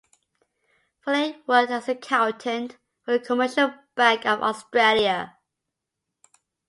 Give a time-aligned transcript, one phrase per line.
[1.03, 5.37] Foley worked as an accountant for the Commercial Bank of Australia.